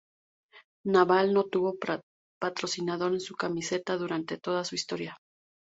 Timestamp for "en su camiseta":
3.13-3.97